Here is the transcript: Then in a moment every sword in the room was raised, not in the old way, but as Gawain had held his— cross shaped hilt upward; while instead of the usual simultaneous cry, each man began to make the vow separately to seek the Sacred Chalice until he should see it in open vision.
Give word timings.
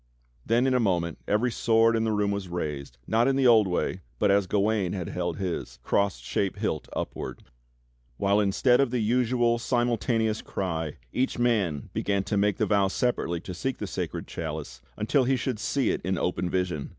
Then 0.43 0.65
in 0.65 0.73
a 0.73 0.79
moment 0.79 1.19
every 1.27 1.51
sword 1.51 1.95
in 1.95 2.05
the 2.05 2.11
room 2.11 2.31
was 2.31 2.47
raised, 2.47 2.97
not 3.05 3.27
in 3.27 3.35
the 3.35 3.45
old 3.45 3.67
way, 3.67 4.01
but 4.17 4.31
as 4.31 4.47
Gawain 4.47 4.93
had 4.93 5.09
held 5.09 5.37
his— 5.37 5.77
cross 5.83 6.17
shaped 6.17 6.57
hilt 6.57 6.87
upward; 6.95 7.43
while 8.17 8.39
instead 8.39 8.79
of 8.79 8.89
the 8.89 8.97
usual 8.97 9.59
simultaneous 9.59 10.41
cry, 10.41 10.97
each 11.13 11.37
man 11.37 11.91
began 11.93 12.23
to 12.23 12.35
make 12.35 12.57
the 12.57 12.65
vow 12.65 12.87
separately 12.87 13.41
to 13.41 13.53
seek 13.53 13.77
the 13.77 13.85
Sacred 13.85 14.25
Chalice 14.25 14.81
until 14.97 15.25
he 15.25 15.35
should 15.35 15.59
see 15.59 15.91
it 15.91 16.01
in 16.03 16.17
open 16.17 16.49
vision. 16.49 16.89